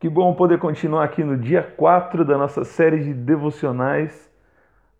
Que 0.00 0.08
bom 0.08 0.32
poder 0.32 0.60
continuar 0.60 1.02
aqui 1.02 1.24
no 1.24 1.36
dia 1.36 1.60
4 1.60 2.24
da 2.24 2.38
nossa 2.38 2.62
série 2.62 3.02
de 3.02 3.12
devocionais 3.12 4.30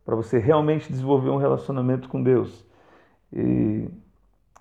para 0.04 0.16
você 0.16 0.38
realmente 0.40 0.90
desenvolver 0.90 1.30
um 1.30 1.36
relacionamento 1.36 2.08
com 2.08 2.20
Deus. 2.20 2.66
E 3.32 3.88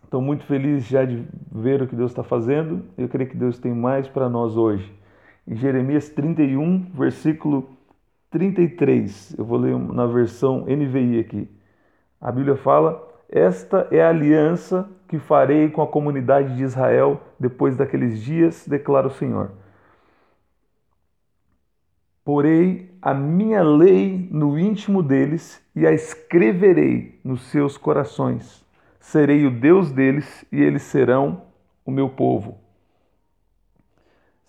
estou 0.04 0.21
muito 0.21 0.46
feliz 0.46 0.86
já 0.86 1.04
de 1.05 1.28
ver 1.52 1.81
o 1.81 1.88
que 1.88 1.96
Deus 1.96 2.12
está 2.12 2.21
fazendo. 2.21 2.86
Eu 2.96 3.10
creio 3.10 3.28
que 3.28 3.36
Deus 3.36 3.58
tem 3.58 3.73
mais 3.73 4.08
para 4.08 4.29
nós 4.29 4.55
hoje. 4.55 4.94
Em 5.47 5.55
Jeremias 5.55 6.07
31, 6.09 6.91
versículo 6.93 7.75
33, 8.29 9.39
eu 9.39 9.43
vou 9.43 9.57
ler 9.57 9.75
na 9.75 10.05
versão 10.05 10.65
NVI 10.67 11.19
aqui. 11.19 11.49
A 12.21 12.31
Bíblia 12.31 12.57
fala: 12.57 13.01
Esta 13.27 13.88
é 13.89 14.04
a 14.04 14.09
aliança 14.09 14.88
que 15.07 15.17
farei 15.17 15.67
com 15.71 15.81
a 15.81 15.88
comunidade 15.88 16.55
de 16.55 16.61
Israel 16.61 17.19
depois 17.39 17.75
daqueles 17.75 18.21
dias, 18.21 18.67
declara 18.67 19.07
o 19.07 19.11
Senhor 19.11 19.49
Porei 22.27 22.91
a 23.01 23.13
minha 23.13 23.63
lei 23.63 24.27
no 24.29 24.59
íntimo 24.59 25.01
deles 25.01 25.65
e 25.73 25.87
a 25.87 25.93
escreverei 25.93 27.21
nos 27.23 27.43
seus 27.43 27.77
corações. 27.77 28.65
Serei 29.00 29.45
o 29.45 29.50
Deus 29.50 29.93
deles 29.93 30.43
e 30.51 30.61
eles 30.61 30.81
serão 30.81 31.43
o 31.86 31.89
meu 31.89 32.09
povo. 32.09 32.58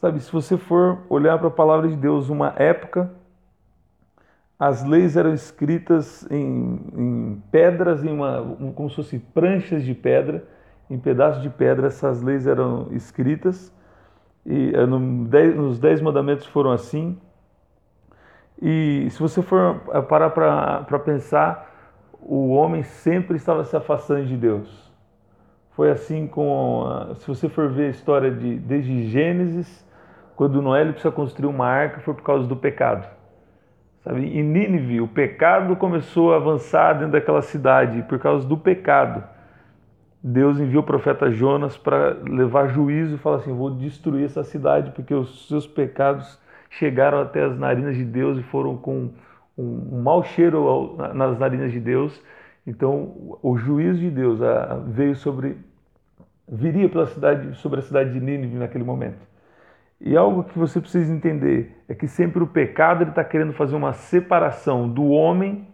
Sabe, 0.00 0.18
se 0.18 0.32
você 0.32 0.58
for 0.58 1.02
olhar 1.08 1.38
para 1.38 1.46
a 1.46 1.52
palavra 1.52 1.86
de 1.86 1.94
Deus, 1.94 2.28
uma 2.28 2.52
época, 2.56 3.14
as 4.58 4.82
leis 4.82 5.16
eram 5.16 5.32
escritas 5.32 6.28
em, 6.32 6.80
em 6.96 7.42
pedras, 7.52 8.02
em 8.02 8.10
uma, 8.10 8.56
como 8.74 8.90
se 8.90 8.96
fossem 8.96 9.20
pranchas 9.20 9.84
de 9.84 9.94
pedra, 9.94 10.44
em 10.90 10.98
pedaços 10.98 11.44
de 11.44 11.48
pedra, 11.48 11.86
essas 11.86 12.22
leis 12.22 12.44
eram 12.44 12.88
escritas. 12.90 13.72
E 14.44 14.72
eh, 14.74 14.84
nos 14.84 15.78
Dez 15.78 16.00
Mandamentos 16.00 16.46
foram 16.46 16.72
assim, 16.72 17.16
e 18.60 19.08
se 19.10 19.20
você 19.20 19.40
for 19.42 19.80
eh, 19.92 20.00
parar 20.02 20.30
para 20.30 20.98
pensar, 20.98 21.72
o 22.20 22.50
homem 22.50 22.82
sempre 22.82 23.36
estava 23.36 23.64
se 23.64 23.76
afastando 23.76 24.26
de 24.26 24.36
Deus. 24.36 24.92
Foi 25.70 25.90
assim 25.90 26.26
com, 26.26 26.84
se 27.16 27.28
você 27.28 27.48
for 27.48 27.68
ver 27.70 27.86
a 27.86 27.90
história 27.90 28.30
de 28.30 28.56
desde 28.56 29.08
Gênesis, 29.08 29.86
quando 30.34 30.60
Noé 30.60 30.84
precisa 30.84 31.12
construir 31.12 31.48
uma 31.48 31.66
arca, 31.66 32.00
foi 32.00 32.14
por 32.14 32.22
causa 32.22 32.46
do 32.46 32.56
pecado. 32.56 33.08
Sabe? 34.02 34.26
Em 34.26 34.42
Nínive, 34.42 35.00
o 35.00 35.08
pecado 35.08 35.76
começou 35.76 36.32
a 36.32 36.36
avançar 36.36 36.94
dentro 36.94 37.12
daquela 37.12 37.42
cidade, 37.42 38.02
por 38.02 38.18
causa 38.18 38.46
do 38.46 38.56
pecado. 38.56 39.22
Deus 40.22 40.58
enviou 40.58 40.82
o 40.82 40.86
profeta 40.86 41.30
Jonas 41.30 41.76
para 41.76 42.16
levar 42.24 42.68
juízo 42.68 43.14
e 43.14 43.18
falar 43.18 43.36
assim: 43.36 43.52
vou 43.52 43.70
destruir 43.70 44.24
essa 44.24 44.42
cidade 44.42 44.90
porque 44.90 45.14
os 45.14 45.46
seus 45.46 45.66
pecados 45.66 46.38
chegaram 46.70 47.20
até 47.20 47.42
as 47.44 47.58
narinas 47.58 47.96
de 47.96 48.04
Deus 48.04 48.38
e 48.38 48.42
foram 48.42 48.76
com 48.76 49.10
um 49.56 50.02
mau 50.02 50.22
cheiro 50.22 50.96
nas 51.14 51.38
narinas 51.38 51.72
de 51.72 51.80
Deus. 51.80 52.22
Então, 52.66 53.38
o 53.42 53.56
juízo 53.56 53.98
de 53.98 54.10
Deus 54.10 54.38
veio 54.86 55.16
sobre 55.16 55.56
viria 56.50 56.88
pela 56.88 57.06
cidade 57.06 57.54
sobre 57.56 57.80
a 57.80 57.82
cidade 57.82 58.12
de 58.12 58.20
Nínive 58.20 58.56
naquele 58.56 58.84
momento. 58.84 59.18
E 60.00 60.16
algo 60.16 60.44
que 60.44 60.58
você 60.58 60.80
precisa 60.80 61.12
entender 61.12 61.76
é 61.88 61.94
que 61.94 62.06
sempre 62.06 62.42
o 62.42 62.46
pecado 62.46 63.02
ele 63.02 63.10
está 63.10 63.24
querendo 63.24 63.52
fazer 63.52 63.74
uma 63.74 63.92
separação 63.92 64.88
do 64.88 65.08
homem 65.08 65.66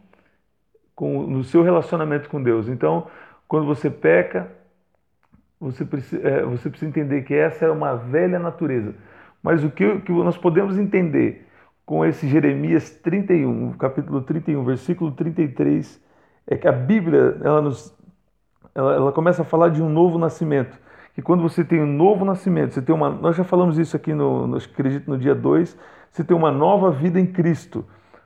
com, 0.95 1.27
no 1.27 1.45
seu 1.45 1.62
relacionamento 1.62 2.29
com 2.29 2.42
Deus. 2.42 2.69
Então, 2.69 3.06
quando 3.47 3.67
você 3.67 3.91
peca, 3.91 4.51
você 5.61 5.84
precisa, 5.84 6.27
é, 6.27 6.42
você 6.42 6.70
precisa 6.70 6.89
entender 6.89 7.23
que 7.23 7.34
essa 7.34 7.67
é 7.67 7.70
uma 7.70 7.97
velha 7.97 8.39
natureza. 8.39 8.95
Mas 9.45 9.62
o 9.62 9.69
que, 9.69 10.00
que 10.00 10.11
nós 10.11 10.39
podemos 10.39 10.78
entender 10.78 11.47
com 11.84 12.03
esse 12.03 12.27
Jeremias 12.27 12.89
31, 12.89 13.75
capítulo 13.75 14.23
31, 14.23 14.64
versículo 14.64 15.12
33, 15.12 16.03
é 16.47 16.56
que 16.56 16.67
a 16.67 16.73
Bíblia 16.73 17.36
ela, 17.42 17.61
nos, 17.61 17.95
ela, 18.74 18.95
ela 18.95 19.13
começa 19.13 19.42
a 19.42 19.45
falar 19.45 19.68
de 19.68 19.83
um 19.83 19.91
novo 19.91 20.17
nascimento. 20.17 20.80
Que 21.14 21.20
quando 21.20 21.42
você 21.42 21.63
tem 21.63 21.79
um 21.79 21.86
novo 21.86 22.24
nascimento, 22.24 22.73
você 22.73 22.80
tem 22.80 22.95
uma. 22.95 23.11
Nós 23.11 23.36
já 23.36 23.45
falamos 23.45 23.79
isso 23.79 23.95
aqui 23.95 24.14
no, 24.14 24.46
no 24.46 24.57
acredito, 24.57 25.11
no 25.11 25.18
dia 25.18 25.35
2, 25.35 25.79
você 26.11 26.24
tem 26.24 26.35
uma 26.35 26.51
nova 26.51 26.91
vida 26.91 27.20
em 27.20 27.27
Cristo. 27.27 27.85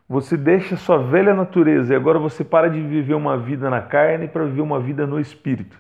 Você 0.09 0.37
deixa 0.37 0.77
sua 0.77 0.99
velha 0.99 1.35
natureza 1.35 1.93
e 1.93 1.97
agora 1.97 2.21
você 2.21 2.45
para 2.45 2.71
de 2.71 2.81
viver 2.81 3.15
uma 3.15 3.37
vida 3.37 3.69
na 3.69 3.83
carne 3.83 4.29
para 4.29 4.45
viver 4.45 4.63
uma 4.63 4.79
vida 4.79 5.05
no 5.05 5.19
espírito. 5.19 5.77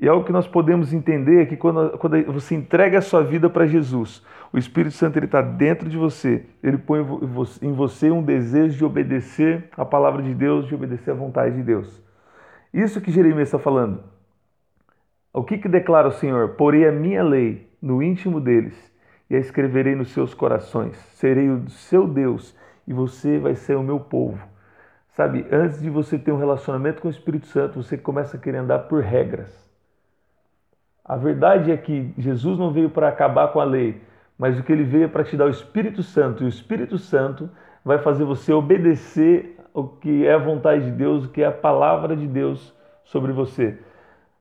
E 0.00 0.08
algo 0.08 0.24
que 0.24 0.32
nós 0.32 0.46
podemos 0.46 0.92
entender 0.92 1.42
é 1.42 1.46
que 1.46 1.56
quando, 1.56 1.98
quando 1.98 2.22
você 2.32 2.54
entrega 2.54 2.98
a 2.98 3.02
sua 3.02 3.22
vida 3.22 3.50
para 3.50 3.66
Jesus, 3.66 4.24
o 4.52 4.58
Espírito 4.58 4.94
Santo 4.94 5.18
está 5.18 5.42
dentro 5.42 5.88
de 5.88 5.96
você, 5.96 6.46
ele 6.62 6.78
põe 6.78 7.00
em 7.60 7.72
você 7.72 8.10
um 8.10 8.22
desejo 8.22 8.78
de 8.78 8.84
obedecer 8.84 9.68
a 9.76 9.84
palavra 9.84 10.22
de 10.22 10.34
Deus, 10.34 10.66
de 10.66 10.74
obedecer 10.74 11.10
à 11.10 11.14
vontade 11.14 11.54
de 11.56 11.62
Deus. 11.62 12.02
Isso 12.72 13.00
que 13.00 13.10
Jeremias 13.10 13.48
está 13.48 13.58
falando. 13.58 14.02
O 15.32 15.44
que, 15.44 15.58
que 15.58 15.68
declara 15.68 16.08
o 16.08 16.12
Senhor? 16.12 16.50
Porei 16.50 16.86
a 16.88 16.92
minha 16.92 17.22
lei 17.22 17.70
no 17.80 18.02
íntimo 18.02 18.40
deles 18.40 18.74
e 19.28 19.36
a 19.36 19.38
escreverei 19.38 19.94
nos 19.94 20.12
seus 20.12 20.32
corações. 20.32 20.96
Serei 21.14 21.48
o 21.50 21.68
seu 21.68 22.08
Deus 22.08 22.56
e 22.86 22.92
você 22.92 23.38
vai 23.38 23.54
ser 23.54 23.76
o 23.76 23.82
meu 23.82 24.00
povo. 24.00 24.38
Sabe, 25.10 25.46
antes 25.50 25.80
de 25.82 25.90
você 25.90 26.18
ter 26.18 26.32
um 26.32 26.38
relacionamento 26.38 27.02
com 27.02 27.08
o 27.08 27.10
Espírito 27.10 27.46
Santo, 27.48 27.82
você 27.82 27.98
começa 27.98 28.36
a 28.36 28.40
querer 28.40 28.58
andar 28.58 28.80
por 28.80 29.02
regras. 29.02 29.68
A 31.04 31.16
verdade 31.16 31.72
é 31.72 31.76
que 31.76 32.14
Jesus 32.16 32.58
não 32.58 32.72
veio 32.72 32.88
para 32.90 33.08
acabar 33.08 33.48
com 33.48 33.60
a 33.60 33.64
lei, 33.64 34.00
mas 34.38 34.58
o 34.58 34.62
que 34.62 34.72
ele 34.72 34.84
veio 34.84 35.04
é 35.04 35.08
para 35.08 35.24
te 35.24 35.36
dar 35.36 35.46
o 35.46 35.50
Espírito 35.50 36.02
Santo, 36.02 36.42
e 36.42 36.46
o 36.46 36.48
Espírito 36.48 36.96
Santo 36.96 37.50
vai 37.84 37.98
fazer 37.98 38.24
você 38.24 38.52
obedecer 38.52 39.56
o 39.74 39.84
que 39.84 40.26
é 40.26 40.34
a 40.34 40.38
vontade 40.38 40.84
de 40.84 40.90
Deus, 40.92 41.24
o 41.24 41.28
que 41.28 41.42
é 41.42 41.46
a 41.46 41.52
palavra 41.52 42.16
de 42.16 42.26
Deus 42.26 42.74
sobre 43.04 43.32
você. 43.32 43.78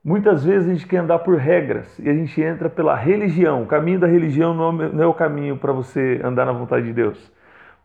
Muitas 0.03 0.43
vezes 0.43 0.69
a 0.69 0.73
gente 0.73 0.87
quer 0.87 0.97
andar 0.97 1.19
por 1.19 1.35
regras 1.35 1.97
e 1.99 2.09
a 2.09 2.13
gente 2.13 2.41
entra 2.41 2.69
pela 2.69 2.95
religião. 2.95 3.63
O 3.63 3.65
caminho 3.65 3.99
da 3.99 4.07
religião 4.07 4.53
não 4.53 5.03
é 5.03 5.05
o 5.05 5.13
caminho 5.13 5.57
para 5.57 5.73
você 5.73 6.21
andar 6.23 6.45
na 6.45 6.53
vontade 6.53 6.85
de 6.85 6.93
Deus, 6.93 7.31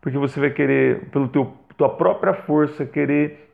porque 0.01 0.17
você 0.17 0.39
vai 0.39 0.49
querer, 0.49 1.09
pela 1.09 1.27
tua 1.27 1.89
própria 1.89 2.33
força, 2.33 2.85
querer 2.85 3.53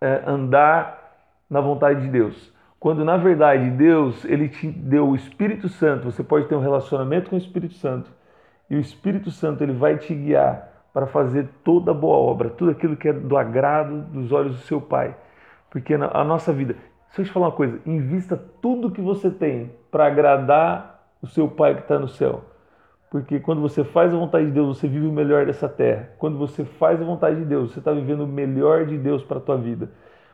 é, 0.00 0.22
andar 0.26 1.14
na 1.48 1.60
vontade 1.60 2.02
de 2.02 2.08
Deus. 2.08 2.53
Quando 2.84 3.02
na 3.02 3.16
verdade 3.16 3.70
Deus 3.70 4.26
ele 4.26 4.46
te 4.46 4.68
deu 4.68 5.08
o 5.08 5.14
Espírito 5.16 5.70
Santo, 5.70 6.04
você 6.04 6.22
pode 6.22 6.48
ter 6.48 6.54
um 6.54 6.60
relacionamento 6.60 7.30
com 7.30 7.36
o 7.36 7.38
Espírito 7.38 7.72
Santo 7.76 8.10
e 8.68 8.76
o 8.76 8.78
Espírito 8.78 9.30
Santo 9.30 9.64
ele 9.64 9.72
vai 9.72 9.96
te 9.96 10.14
guiar 10.14 10.84
para 10.92 11.06
fazer 11.06 11.48
toda 11.64 11.94
boa 11.94 12.18
obra, 12.18 12.50
tudo 12.50 12.72
aquilo 12.72 12.94
que 12.94 13.08
é 13.08 13.12
do 13.14 13.38
agrado 13.38 14.02
dos 14.12 14.30
olhos 14.32 14.56
do 14.56 14.62
seu 14.64 14.82
Pai. 14.82 15.16
Porque 15.70 15.94
a 15.94 16.24
nossa 16.24 16.52
vida, 16.52 16.76
se 17.08 17.22
eu 17.22 17.24
te 17.24 17.32
falar 17.32 17.46
uma 17.46 17.52
coisa, 17.52 17.80
invista 17.86 18.36
tudo 18.60 18.90
que 18.90 19.00
você 19.00 19.30
tem 19.30 19.70
para 19.90 20.04
agradar 20.04 21.08
o 21.22 21.26
seu 21.26 21.48
Pai 21.48 21.74
que 21.74 21.80
está 21.80 21.98
no 21.98 22.08
céu. 22.08 22.44
Porque 23.10 23.40
quando 23.40 23.62
você 23.62 23.82
faz 23.82 24.12
a 24.12 24.18
vontade 24.18 24.44
de 24.44 24.52
Deus, 24.52 24.76
você 24.76 24.86
vive 24.86 25.06
o 25.06 25.10
melhor 25.10 25.46
dessa 25.46 25.70
terra. 25.70 26.10
Quando 26.18 26.36
você 26.36 26.66
faz 26.66 27.00
a 27.00 27.04
vontade 27.06 27.36
de 27.36 27.46
Deus, 27.46 27.72
você 27.72 27.78
está 27.78 27.92
vivendo 27.92 28.24
o 28.24 28.28
melhor 28.28 28.84
de 28.84 28.98
Deus 28.98 29.24
para 29.24 29.38
a 29.38 29.40
tua 29.40 29.56
vida. 29.56 29.88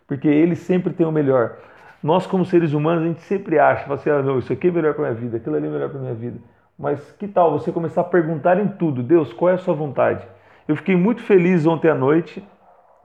Porque 0.05 0.27
Ele 0.27 0.57
sempre 0.57 0.93
tem 0.93 1.07
o 1.07 1.13
melhor. 1.13 1.57
Nós, 2.03 2.27
como 2.27 2.45
seres 2.47 2.73
humanos, 2.73 3.05
a 3.05 3.07
gente 3.07 3.21
sempre 3.23 3.59
acha, 3.59 3.93
assim, 3.93 4.09
ah, 4.09 4.23
não, 4.23 4.39
isso 4.39 4.53
aqui 4.53 4.69
é 4.69 4.71
melhor 4.71 4.95
para 4.95 5.05
minha 5.05 5.15
vida, 5.15 5.37
aquilo 5.37 5.57
ali 5.57 5.67
é 5.67 5.71
melhor 5.71 5.91
para 5.91 6.01
minha 6.01 6.15
vida. 6.15 6.39
Mas 6.79 7.13
que 7.13 7.29
tal 7.29 7.53
você 7.53 7.71
começar 7.71 8.01
a 8.01 8.05
perguntar 8.05 8.59
em 8.59 8.69
tudo, 8.69 9.03
Deus, 9.03 9.35
qual 9.35 9.51
é 9.51 9.55
a 9.55 9.59
sua 9.59 9.75
vontade? 9.75 10.27
Eu 10.67 10.75
fiquei 10.77 10.97
muito 10.97 11.21
feliz 11.23 11.67
ontem 11.67 11.91
à 11.91 11.95
noite, 11.95 12.43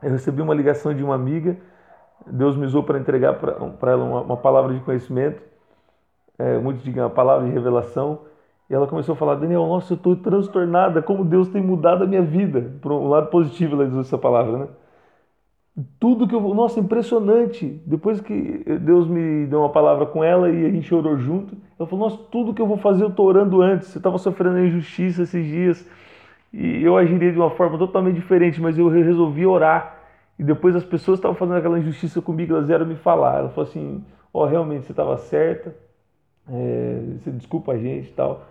eu 0.01 0.11
recebi 0.11 0.41
uma 0.41 0.53
ligação 0.53 0.93
de 0.93 1.03
uma 1.03 1.13
amiga, 1.13 1.57
Deus 2.25 2.55
me 2.55 2.65
usou 2.65 2.83
para 2.83 2.97
entregar 2.97 3.33
para 3.33 3.91
ela 3.91 4.03
uma, 4.03 4.21
uma, 4.21 4.37
palavra 4.37 4.73
de 4.73 4.79
conhecimento, 4.79 5.41
é, 6.39 6.57
muitos 6.57 6.81
digam 6.83 7.03
uma 7.03 7.09
palavra 7.09 7.45
de 7.45 7.51
revelação, 7.51 8.21
e 8.69 8.73
ela 8.73 8.87
começou 8.87 9.13
a 9.13 9.15
falar, 9.17 9.35
Daniel, 9.35 9.67
nossa, 9.67 9.93
eu 9.93 9.97
estou 9.97 10.15
transtornada, 10.15 11.01
como 11.01 11.25
Deus 11.25 11.49
tem 11.49 11.61
mudado 11.61 12.05
a 12.05 12.07
minha 12.07 12.21
vida, 12.21 12.71
para 12.81 12.93
um 12.93 13.09
lado 13.09 13.29
positivo 13.29 13.75
ela 13.75 13.89
usou 13.89 14.01
essa 14.01 14.17
palavra, 14.17 14.57
né? 14.57 14.67
Tudo 15.99 16.27
que 16.27 16.33
eu. 16.33 16.41
Nossa, 16.53 16.79
impressionante. 16.79 17.81
Depois 17.85 18.21
que 18.21 18.63
Deus 18.81 19.07
me 19.07 19.45
deu 19.47 19.59
uma 19.59 19.69
palavra 19.69 20.05
com 20.05 20.23
ela 20.23 20.49
e 20.49 20.65
a 20.65 20.69
gente 20.69 20.93
orou 20.93 21.17
junto, 21.17 21.55
ela 21.77 21.87
falou: 21.87 22.09
Nossa, 22.09 22.21
tudo 22.31 22.53
que 22.53 22.61
eu 22.61 22.67
vou 22.67 22.77
fazer 22.77 23.03
eu 23.03 23.09
estou 23.09 23.25
orando 23.25 23.61
antes. 23.61 23.89
Você 23.89 23.97
estava 23.97 24.17
sofrendo 24.17 24.59
injustiça 24.59 25.23
esses 25.23 25.45
dias 25.45 25.85
e 26.53 26.81
eu 26.83 26.95
agiria 26.95 27.31
de 27.31 27.37
uma 27.37 27.49
forma 27.49 27.77
totalmente 27.77 28.15
diferente, 28.15 28.61
mas 28.61 28.77
eu 28.77 28.87
resolvi 28.87 29.45
orar. 29.45 29.99
E 30.39 30.43
depois 30.43 30.75
as 30.75 30.85
pessoas 30.85 31.19
estavam 31.19 31.35
fazendo 31.35 31.57
aquela 31.57 31.79
injustiça 31.79 32.21
comigo, 32.21 32.53
elas 32.53 32.67
vieram 32.67 32.85
me 32.85 32.95
falar. 32.95 33.39
Ela 33.39 33.49
falou 33.49 33.69
assim: 33.69 34.03
Ó, 34.33 34.43
oh, 34.43 34.47
realmente 34.47 34.85
você 34.85 34.93
estava 34.93 35.17
certa, 35.17 35.75
é, 36.49 37.01
você 37.19 37.31
desculpa 37.31 37.73
a 37.73 37.77
gente 37.77 38.09
e 38.09 38.13
tal. 38.13 38.45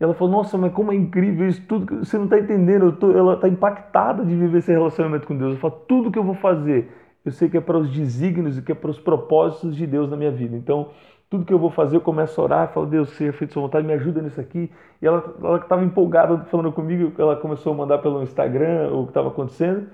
Ela 0.00 0.14
falou: 0.14 0.32
Nossa, 0.32 0.58
mas 0.58 0.72
como 0.72 0.92
é 0.92 0.96
incrível 0.96 1.48
isso 1.48 1.62
tudo, 1.66 2.04
você 2.04 2.16
não 2.18 2.24
está 2.24 2.38
entendendo. 2.38 2.92
Tô, 2.92 3.10
ela 3.10 3.34
está 3.34 3.48
impactada 3.48 4.24
de 4.24 4.34
viver 4.34 4.58
esse 4.58 4.72
relacionamento 4.72 5.26
com 5.26 5.36
Deus. 5.36 5.54
Eu 5.54 5.60
falo: 5.60 5.74
Tudo 5.88 6.10
que 6.10 6.18
eu 6.18 6.24
vou 6.24 6.34
fazer, 6.34 6.90
eu 7.24 7.32
sei 7.32 7.48
que 7.48 7.56
é 7.56 7.60
para 7.60 7.78
os 7.78 7.90
desígnios 7.90 8.58
e 8.58 8.62
que 8.62 8.72
é 8.72 8.74
para 8.74 8.90
os 8.90 8.98
propósitos 9.00 9.76
de 9.76 9.86
Deus 9.86 10.10
na 10.10 10.16
minha 10.16 10.30
vida. 10.30 10.56
Então, 10.56 10.90
Tudo 11.30 11.44
que 11.44 11.52
eu 11.52 11.58
vou 11.58 11.70
fazer, 11.70 11.96
eu 11.96 12.00
começo 12.00 12.40
a 12.40 12.44
orar, 12.44 12.72
falo, 12.72 12.86
Deus, 12.86 13.10
seja 13.10 13.32
feito 13.32 13.52
sua 13.52 13.62
vontade, 13.62 13.86
me 13.86 13.92
ajuda 13.94 14.22
nisso 14.22 14.40
aqui. 14.40 14.70
E 15.02 15.06
ela 15.06 15.34
estava 15.60 15.84
empolgada 15.84 16.44
falando 16.44 16.72
comigo, 16.72 17.12
ela 17.20 17.36
começou 17.36 17.72
a 17.72 17.76
mandar 17.76 17.98
pelo 17.98 18.22
Instagram 18.22 18.90
o 18.92 19.04
que 19.04 19.10
estava 19.10 19.28
acontecendo, 19.28 19.88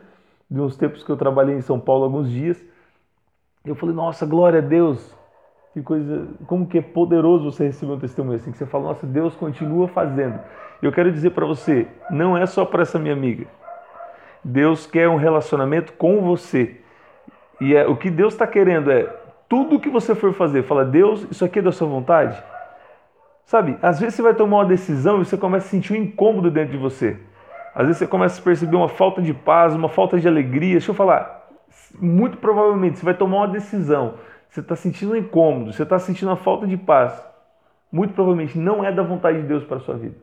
de 0.51 0.61
uns 0.61 0.77
tempos 0.77 1.03
que 1.03 1.11
eu 1.11 1.17
trabalhei 1.17 1.57
em 1.57 1.63
São 1.63 1.79
Paulo 1.81 2.05
alguns 2.05 2.31
dias. 2.31 2.63
Eu 3.65 3.75
falei, 3.75 3.95
nossa, 3.95 4.27
glória 4.27 4.59
a 4.59 4.63
Deus. 4.63 5.15
Que 5.73 5.83
coisa, 5.83 6.27
como 6.47 6.67
que 6.67 6.79
é 6.79 6.83
poderoso 6.83 7.51
você 7.51 7.67
receber 7.67 7.93
um 7.93 7.99
testemunho 7.99 8.37
assim, 8.37 8.51
que 8.51 8.59
você 8.59 8.67
fala, 8.67 8.85
nossa, 8.85 9.07
Deus 9.07 9.37
continua 9.37 9.87
fazendo. 9.87 10.41
Eu 10.83 10.91
quero 10.91 11.13
dizer 11.13 11.31
para 11.31 11.47
você, 11.47 11.87
não 12.11 12.37
é 12.37 12.45
só 12.45 12.65
para 12.65 12.83
essa 12.83 12.99
minha 12.99 13.15
amiga. 13.15 13.47
Deus 14.43 14.87
quer 14.87 15.09
um 15.09 15.17
relacionamento 15.17 15.93
com 15.93 16.23
você. 16.23 16.81
E 17.61 17.75
é, 17.75 17.87
o 17.87 17.97
que 17.97 18.11
Deus 18.11 18.33
está 18.35 18.47
querendo 18.47 18.91
é 18.91 19.05
tudo 19.49 19.79
que 19.79 19.89
você 19.89 20.15
for 20.15 20.33
fazer, 20.33 20.63
fala, 20.63 20.85
Deus, 20.85 21.27
isso 21.31 21.45
aqui 21.45 21.59
é 21.59 21.63
da 21.63 21.71
sua 21.71 21.87
vontade? 21.87 22.43
Sabe, 23.45 23.77
às 23.83 24.01
vezes 24.01 24.15
você 24.15 24.23
vai 24.23 24.35
tomar 24.35 24.59
uma 24.59 24.65
decisão 24.65 25.21
e 25.21 25.25
você 25.25 25.37
começa 25.37 25.67
a 25.67 25.71
sentir 25.71 25.93
um 25.93 25.97
incômodo 25.97 26.51
dentro 26.51 26.73
de 26.73 26.79
você. 26.79 27.17
Às 27.75 27.83
vezes 27.87 27.99
você 27.99 28.07
começa 28.07 28.41
a 28.41 28.45
perceber 28.45 28.77
uma 28.77 28.89
falta 28.89 29.21
de 29.21 29.35
paz, 29.35 29.75
uma 29.75 29.89
falta 29.89 30.19
de 30.19 30.27
alegria. 30.27 30.73
Deixa 30.73 30.91
eu 30.91 30.95
falar, 30.95 31.49
muito 32.01 32.39
provavelmente 32.39 32.99
você 32.99 33.05
vai 33.05 33.15
tomar 33.15 33.39
uma 33.39 33.49
decisão, 33.49 34.15
você 34.51 34.61
está 34.61 34.75
sentindo 34.75 35.13
um 35.13 35.17
incômodo, 35.17 35.73
você 35.73 35.85
está 35.85 35.99
sentindo 35.99 36.29
uma 36.29 36.37
falta 36.37 36.67
de 36.67 36.77
paz. 36.77 37.25
Muito 37.91 38.15
provavelmente 38.15 38.59
não 38.59 38.85
é 38.85 38.93
da 38.93 39.03
vontade 39.03 39.41
de 39.41 39.47
Deus 39.47 39.65
para 39.65 39.77
a 39.77 39.81
sua 39.81 39.97
vida. 39.97 40.17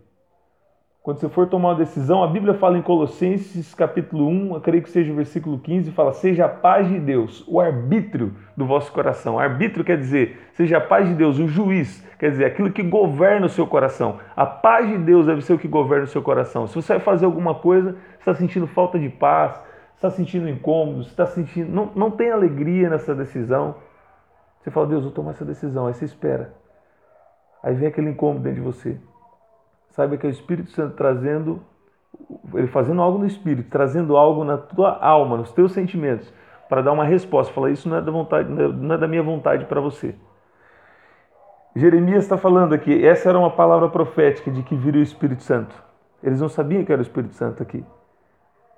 Quando 1.01 1.19
você 1.19 1.29
for 1.29 1.47
tomar 1.47 1.69
uma 1.69 1.75
decisão, 1.75 2.21
a 2.21 2.27
Bíblia 2.27 2.53
fala 2.53 2.77
em 2.77 2.81
Colossenses 2.81 3.73
capítulo 3.73 4.27
1, 4.27 4.55
eu 4.55 4.59
creio 4.59 4.83
que 4.83 4.89
seja 4.89 5.09
o 5.09 5.15
versículo 5.15 5.57
15, 5.57 5.91
fala: 5.91 6.11
Seja 6.11 6.43
a 6.43 6.49
paz 6.49 6.89
de 6.89 6.99
Deus, 6.99 7.45
o 7.47 7.61
arbítrio 7.61 8.33
do 8.57 8.65
vosso 8.65 8.91
coração. 8.91 9.39
Arbítrio 9.39 9.85
quer 9.85 9.97
dizer, 9.97 10.37
seja 10.51 10.79
a 10.79 10.81
paz 10.81 11.07
de 11.07 11.15
Deus, 11.15 11.39
o 11.39 11.47
juiz, 11.47 12.05
quer 12.19 12.31
dizer, 12.31 12.43
aquilo 12.43 12.73
que 12.73 12.83
governa 12.83 13.45
o 13.45 13.49
seu 13.49 13.65
coração. 13.65 14.19
A 14.35 14.45
paz 14.45 14.89
de 14.89 14.97
Deus 14.97 15.25
deve 15.25 15.41
ser 15.41 15.53
o 15.53 15.57
que 15.57 15.69
governa 15.69 16.03
o 16.03 16.09
seu 16.09 16.21
coração. 16.21 16.67
Se 16.67 16.75
você 16.75 16.95
vai 16.95 17.01
fazer 17.01 17.23
alguma 17.25 17.55
coisa, 17.55 17.95
está 18.19 18.35
sentindo 18.35 18.67
falta 18.67 18.99
de 18.99 19.07
paz, 19.07 19.63
está 19.95 20.09
sentindo 20.09 20.49
incômodo, 20.49 21.03
está 21.03 21.25
sentindo. 21.25 21.71
Não, 21.71 21.89
não 21.95 22.11
tem 22.11 22.31
alegria 22.31 22.89
nessa 22.89 23.15
decisão. 23.15 23.75
Você 24.67 24.71
fala, 24.71 24.87
Deus, 24.87 25.05
eu 25.05 25.11
tomo 25.11 25.29
essa 25.29 25.45
decisão. 25.45 25.87
Aí 25.87 25.93
você 25.93 26.03
espera. 26.03 26.53
Aí 27.63 27.73
vem 27.73 27.87
aquele 27.87 28.09
incômodo 28.09 28.41
dentro 28.41 28.59
de 28.59 28.65
você. 28.65 28.99
Saiba 29.91 30.17
que 30.17 30.25
é 30.25 30.29
o 30.29 30.29
Espírito 30.29 30.71
Santo 30.71 30.93
trazendo, 30.93 31.61
ele 32.53 32.67
fazendo 32.67 33.01
algo 33.01 33.17
no 33.17 33.25
Espírito, 33.25 33.69
trazendo 33.69 34.17
algo 34.17 34.43
na 34.43 34.57
tua 34.57 34.99
alma, 34.99 35.37
nos 35.37 35.53
teus 35.53 35.71
sentimentos, 35.71 36.33
para 36.67 36.81
dar 36.81 36.91
uma 36.91 37.05
resposta. 37.05 37.53
Fala, 37.53 37.71
isso 37.71 37.87
não 37.87 37.95
é 37.95 38.01
da 38.01 38.11
vontade, 38.11 38.49
não 38.49 38.93
é 38.93 38.97
da 38.97 39.07
minha 39.07 39.23
vontade 39.23 39.63
para 39.63 39.79
você. 39.79 40.13
Jeremias 41.73 42.25
está 42.25 42.37
falando 42.37 42.73
aqui, 42.73 43.05
essa 43.07 43.29
era 43.29 43.39
uma 43.39 43.51
palavra 43.51 43.87
profética 43.87 44.51
de 44.51 44.63
que 44.63 44.75
viria 44.75 44.99
o 44.99 45.03
Espírito 45.03 45.43
Santo. 45.43 45.81
Eles 46.21 46.41
não 46.41 46.49
sabiam 46.49 46.83
que 46.83 46.91
era 46.91 46.99
o 46.99 47.03
Espírito 47.03 47.35
Santo 47.35 47.63
aqui. 47.63 47.85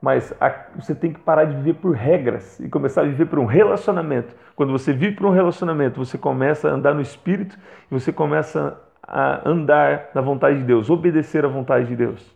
Mas 0.01 0.33
você 0.75 0.95
tem 0.95 1.11
que 1.11 1.19
parar 1.19 1.45
de 1.45 1.55
viver 1.57 1.75
por 1.75 1.93
regras 1.93 2.59
e 2.59 2.69
começar 2.69 3.01
a 3.01 3.05
viver 3.05 3.25
por 3.25 3.37
um 3.39 3.45
relacionamento. 3.45 4.33
Quando 4.55 4.71
você 4.71 4.93
vive 4.93 5.15
por 5.15 5.25
um 5.25 5.31
relacionamento, 5.31 6.03
você 6.03 6.17
começa 6.17 6.69
a 6.69 6.71
andar 6.71 6.93
no 6.93 7.01
Espírito 7.01 7.57
e 7.91 7.93
você 7.93 8.11
começa 8.13 8.79
a 9.03 9.47
andar 9.49 10.09
na 10.13 10.21
vontade 10.21 10.59
de 10.59 10.63
Deus, 10.63 10.89
obedecer 10.89 11.43
à 11.43 11.47
vontade 11.47 11.87
de 11.87 11.95
Deus. 11.95 12.33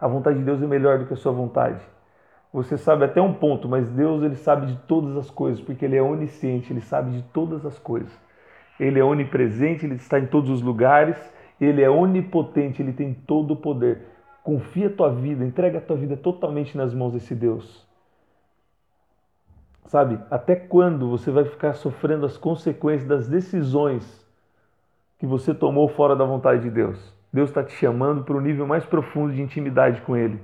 A 0.00 0.08
vontade 0.08 0.38
de 0.38 0.44
Deus 0.44 0.60
é 0.60 0.66
melhor 0.66 0.98
do 0.98 1.06
que 1.06 1.12
a 1.12 1.16
sua 1.16 1.30
vontade. 1.30 1.80
Você 2.52 2.76
sabe 2.76 3.04
até 3.04 3.20
um 3.22 3.32
ponto, 3.32 3.68
mas 3.68 3.86
Deus 3.88 4.22
ele 4.22 4.34
sabe 4.34 4.66
de 4.66 4.76
todas 4.88 5.16
as 5.16 5.30
coisas, 5.30 5.60
porque 5.60 5.84
ele 5.84 5.96
é 5.96 6.02
onisciente, 6.02 6.72
ele 6.72 6.80
sabe 6.80 7.12
de 7.12 7.22
todas 7.32 7.64
as 7.64 7.78
coisas. 7.78 8.10
Ele 8.80 8.98
é 8.98 9.04
onipresente, 9.04 9.86
ele 9.86 9.94
está 9.94 10.18
em 10.18 10.26
todos 10.26 10.50
os 10.50 10.60
lugares, 10.60 11.16
ele 11.60 11.80
é 11.80 11.88
onipotente, 11.88 12.82
ele 12.82 12.92
tem 12.92 13.14
todo 13.14 13.52
o 13.52 13.56
poder. 13.56 14.11
Confia 14.42 14.90
tua 14.90 15.10
vida, 15.12 15.44
entrega 15.44 15.80
tua 15.80 15.96
vida 15.96 16.16
totalmente 16.16 16.76
nas 16.76 16.92
mãos 16.92 17.12
desse 17.12 17.34
Deus. 17.34 17.86
Sabe, 19.86 20.18
até 20.30 20.56
quando 20.56 21.08
você 21.10 21.30
vai 21.30 21.44
ficar 21.44 21.74
sofrendo 21.74 22.26
as 22.26 22.36
consequências 22.36 23.06
das 23.06 23.28
decisões 23.28 24.26
que 25.18 25.26
você 25.26 25.54
tomou 25.54 25.88
fora 25.88 26.16
da 26.16 26.24
vontade 26.24 26.62
de 26.62 26.70
Deus. 26.70 27.14
Deus 27.32 27.50
está 27.50 27.62
te 27.62 27.72
chamando 27.72 28.24
para 28.24 28.36
o 28.36 28.40
nível 28.40 28.66
mais 28.66 28.84
profundo 28.84 29.32
de 29.32 29.40
intimidade 29.40 30.00
com 30.02 30.16
Ele. 30.16 30.40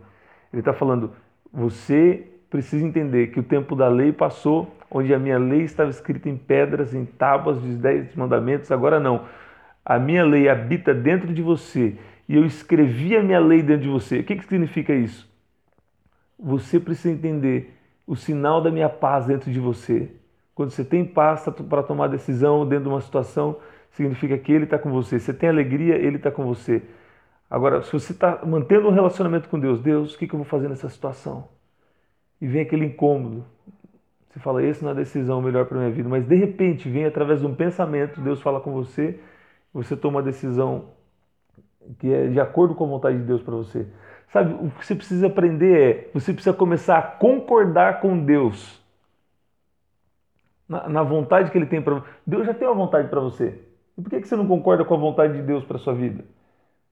Ele 0.52 0.60
está 0.60 0.72
falando: 0.72 1.12
você 1.52 2.26
precisa 2.48 2.84
entender 2.86 3.28
que 3.28 3.40
o 3.40 3.42
tempo 3.42 3.74
da 3.74 3.88
lei 3.88 4.12
passou, 4.12 4.72
onde 4.90 5.12
a 5.12 5.18
minha 5.18 5.38
lei 5.38 5.62
estava 5.62 5.90
escrita 5.90 6.28
em 6.28 6.36
pedras, 6.36 6.94
em 6.94 7.04
tábuas 7.04 7.60
dos 7.60 7.76
dez 7.76 8.14
mandamentos. 8.14 8.70
Agora 8.70 9.00
não. 9.00 9.24
A 9.84 9.98
minha 9.98 10.24
lei 10.24 10.48
habita 10.48 10.94
dentro 10.94 11.32
de 11.32 11.42
você 11.42 11.96
e 12.28 12.36
eu 12.36 12.44
escrevi 12.44 13.16
a 13.16 13.22
minha 13.22 13.40
lei 13.40 13.62
dentro 13.62 13.82
de 13.84 13.88
você. 13.88 14.20
O 14.20 14.24
que, 14.24 14.36
que 14.36 14.44
significa 14.44 14.94
isso? 14.94 15.28
Você 16.38 16.78
precisa 16.78 17.10
entender 17.10 17.74
o 18.06 18.14
sinal 18.14 18.60
da 18.60 18.70
minha 18.70 18.88
paz 18.88 19.26
dentro 19.26 19.50
de 19.50 19.58
você. 19.58 20.10
Quando 20.54 20.70
você 20.70 20.84
tem 20.84 21.04
paz 21.04 21.44
para 21.68 21.82
tomar 21.82 22.08
decisão 22.08 22.68
dentro 22.68 22.84
de 22.84 22.90
uma 22.90 23.00
situação, 23.00 23.58
significa 23.92 24.36
que 24.36 24.52
Ele 24.52 24.64
está 24.64 24.78
com 24.78 24.90
você. 24.90 25.18
Você 25.18 25.32
tem 25.32 25.48
alegria, 25.48 25.96
Ele 25.96 26.16
está 26.16 26.30
com 26.30 26.44
você. 26.44 26.82
Agora, 27.50 27.82
se 27.82 27.92
você 27.92 28.12
está 28.12 28.44
mantendo 28.44 28.88
um 28.88 28.92
relacionamento 28.92 29.48
com 29.48 29.58
Deus, 29.58 29.80
Deus, 29.80 30.14
o 30.14 30.18
que, 30.18 30.26
que 30.26 30.34
eu 30.34 30.38
vou 30.38 30.46
fazer 30.46 30.68
nessa 30.68 30.88
situação? 30.88 31.48
E 32.40 32.46
vem 32.46 32.60
aquele 32.60 32.84
incômodo. 32.84 33.44
Você 34.28 34.38
fala, 34.38 34.62
esse 34.62 34.82
não 34.82 34.90
é 34.90 34.92
a 34.92 34.96
decisão 34.96 35.40
melhor 35.40 35.64
para 35.64 35.78
a 35.78 35.80
minha 35.80 35.92
vida, 35.92 36.08
mas 36.08 36.26
de 36.26 36.36
repente 36.36 36.88
vem 36.90 37.06
através 37.06 37.40
de 37.40 37.46
um 37.46 37.54
pensamento, 37.54 38.20
Deus 38.20 38.42
fala 38.42 38.60
com 38.60 38.72
você, 38.72 39.18
você 39.72 39.96
toma 39.96 40.18
uma 40.18 40.22
decisão 40.22 40.90
que 41.98 42.12
é 42.12 42.28
de 42.28 42.40
acordo 42.40 42.74
com 42.74 42.84
a 42.84 42.88
vontade 42.88 43.18
de 43.18 43.24
Deus 43.24 43.42
para 43.42 43.54
você. 43.54 43.86
Sabe, 44.28 44.52
o 44.54 44.70
que 44.70 44.84
você 44.84 44.94
precisa 44.94 45.26
aprender 45.26 45.80
é, 45.80 46.10
você 46.12 46.32
precisa 46.32 46.54
começar 46.54 46.98
a 46.98 47.02
concordar 47.02 48.00
com 48.00 48.18
Deus. 48.24 48.78
Na, 50.68 50.88
na 50.88 51.02
vontade 51.02 51.50
que 51.50 51.56
Ele 51.56 51.66
tem 51.66 51.80
para 51.80 51.94
você. 51.94 52.06
Deus 52.26 52.46
já 52.46 52.52
tem 52.52 52.68
uma 52.68 52.74
vontade 52.74 53.08
para 53.08 53.20
você. 53.20 53.58
E 53.96 54.02
por 54.02 54.10
que 54.10 54.22
você 54.22 54.36
não 54.36 54.46
concorda 54.46 54.84
com 54.84 54.94
a 54.94 54.98
vontade 54.98 55.34
de 55.34 55.42
Deus 55.42 55.64
para 55.64 55.78
sua 55.78 55.94
vida? 55.94 56.24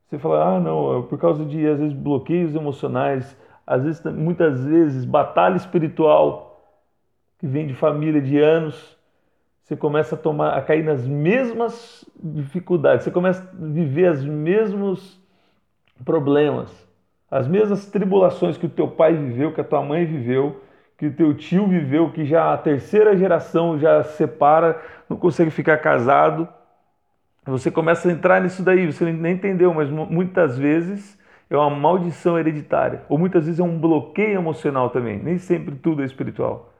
Você 0.09 0.19
fala, 0.19 0.57
ah, 0.57 0.61
não, 0.61 0.99
é 0.99 1.03
por 1.03 1.19
causa 1.19 1.45
de, 1.45 1.67
às 1.67 1.79
vezes, 1.79 1.93
bloqueios 1.93 2.55
emocionais, 2.55 3.37
às 3.67 3.83
vezes, 3.83 4.03
muitas 4.05 4.65
vezes, 4.65 5.05
batalha 5.05 5.57
espiritual 5.57 6.65
que 7.39 7.47
vem 7.47 7.67
de 7.67 7.75
família 7.75 8.21
de 8.21 8.39
anos. 8.39 8.96
Você 9.67 9.77
começa 9.77 10.15
a 10.15 10.19
tomar, 10.19 10.57
a 10.57 10.63
cair 10.63 10.83
nas 10.83 11.05
mesmas 11.05 12.09
dificuldades, 12.17 13.05
você 13.05 13.11
começa 13.11 13.43
a 13.43 13.67
viver 13.67 14.11
os 14.13 14.25
mesmos 14.25 15.21
problemas, 16.05 16.71
as 17.29 17.47
mesmas 17.47 17.85
tribulações 17.87 18.57
que 18.57 18.67
o 18.67 18.71
teu 18.71 18.87
pai 18.87 19.15
viveu, 19.15 19.53
que 19.53 19.61
a 19.61 19.65
tua 19.65 19.83
mãe 19.83 20.07
viveu, 20.07 20.63
que 20.97 21.09
o 21.09 21.13
teu 21.13 21.35
tio 21.35 21.67
viveu, 21.67 22.11
que 22.13 22.25
já 22.25 22.55
a 22.55 22.57
terceira 22.57 23.17
geração 23.17 23.79
já 23.79 24.03
separa, 24.05 24.81
não 25.11 25.17
consegue 25.17 25.51
ficar 25.51 25.79
casado 25.79 26.49
você 27.47 27.71
começa 27.71 28.09
a 28.09 28.13
entrar 28.13 28.41
nisso 28.43 28.63
daí, 28.63 28.87
você 28.87 29.05
nem 29.05 29.35
entendeu, 29.35 29.73
mas 29.73 29.89
muitas 29.89 30.59
vezes 30.59 31.17
é 31.49 31.57
uma 31.57 31.71
maldição 31.71 32.37
hereditária, 32.37 33.05
ou 33.09 33.17
muitas 33.17 33.45
vezes 33.47 33.61
é 33.61 33.63
um 33.63 33.79
bloqueio 33.79 34.35
emocional 34.37 34.91
também. 34.91 35.23
Nem 35.23 35.39
sempre 35.39 35.77
tudo 35.77 36.03
é 36.03 36.05
espiritual. 36.05 36.73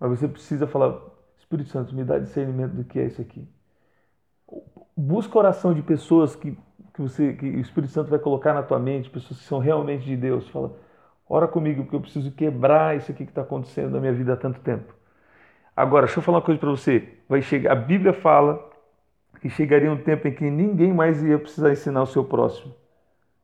Mas 0.00 0.10
você 0.18 0.26
precisa 0.26 0.66
falar: 0.66 0.98
Espírito 1.52 1.68
Santo, 1.68 1.94
me 1.94 2.02
dá 2.02 2.18
discernimento 2.18 2.72
do 2.72 2.84
que 2.84 2.98
é 2.98 3.04
isso 3.04 3.20
aqui. 3.20 3.46
Busca 4.96 5.38
oração 5.38 5.74
de 5.74 5.82
pessoas 5.82 6.34
que, 6.34 6.56
que, 6.94 7.02
você, 7.02 7.34
que 7.34 7.44
o 7.44 7.60
Espírito 7.60 7.92
Santo 7.92 8.08
vai 8.08 8.18
colocar 8.18 8.54
na 8.54 8.62
tua 8.62 8.78
mente, 8.78 9.10
pessoas 9.10 9.38
que 9.38 9.44
são 9.44 9.58
realmente 9.58 10.04
de 10.04 10.16
Deus. 10.16 10.48
Fala, 10.48 10.74
ora 11.28 11.46
comigo, 11.46 11.82
porque 11.82 11.96
eu 11.96 12.00
preciso 12.00 12.32
quebrar 12.32 12.96
isso 12.96 13.10
aqui 13.10 13.24
que 13.24 13.30
está 13.30 13.42
acontecendo 13.42 13.90
na 13.90 14.00
minha 14.00 14.12
vida 14.14 14.32
há 14.32 14.36
tanto 14.36 14.60
tempo. 14.60 14.94
Agora, 15.76 16.06
deixa 16.06 16.20
eu 16.20 16.22
falar 16.22 16.38
uma 16.38 16.44
coisa 16.44 16.58
para 16.58 16.70
você. 16.70 17.18
Vai 17.28 17.42
chegar, 17.42 17.72
a 17.72 17.74
Bíblia 17.74 18.14
fala 18.14 18.70
que 19.40 19.50
chegaria 19.50 19.90
um 19.90 19.96
tempo 19.96 20.28
em 20.28 20.32
que 20.32 20.48
ninguém 20.50 20.92
mais 20.92 21.22
ia 21.22 21.38
precisar 21.38 21.70
ensinar 21.70 22.02
o 22.02 22.06
seu 22.06 22.24
próximo. 22.24 22.74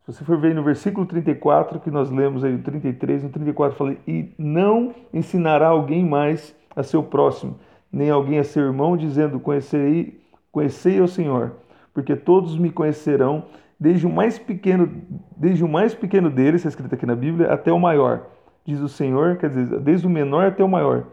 Se 0.07 0.13
você 0.13 0.25
for 0.25 0.39
ver 0.39 0.55
no 0.55 0.63
versículo 0.63 1.05
34, 1.05 1.81
que 1.81 1.91
nós 1.91 2.11
lemos 2.11 2.43
aí, 2.43 2.55
o 2.55 2.63
33, 2.63 3.25
no 3.25 3.29
34, 3.29 3.77
fala: 3.77 3.97
E 4.07 4.33
não 4.39 4.95
ensinará 5.13 5.69
alguém 5.69 6.05
mais 6.05 6.55
a 6.75 6.83
seu 6.83 7.03
próximo, 7.03 7.59
nem 7.93 8.11
alguém 8.11 8.39
a 8.39 8.45
seu 8.45 8.65
irmão, 8.65 8.97
dizendo: 8.97 9.41
Conhecei, 9.41 10.21
conhecei 10.53 11.01
ao 11.01 11.09
Senhor, 11.09 11.53
porque 11.93 12.15
todos 12.15 12.59
me 12.59 12.71
conhecerão, 12.71 13.45
desde 13.79 14.07
o 14.07 14.11
mais 14.11 14.39
pequeno, 14.39 14.91
desde 15.37 15.65
o 15.65 15.69
mais 15.69 15.95
pequeno 15.95 16.31
deles, 16.31 16.57
está 16.57 16.69
escrito 16.69 16.95
aqui 16.95 17.07
na 17.07 17.17
Bíblia, 17.17 17.53
até 17.53 17.73
o 17.73 17.79
maior. 17.79 18.27
Diz 18.65 18.81
o 18.81 18.89
Senhor, 18.89 19.37
quer 19.37 19.49
dizer, 19.49 19.81
desde 19.81 20.07
o 20.07 20.11
menor 20.11 20.47
até 20.49 20.63
o 20.63 20.69
maior. 20.69 21.05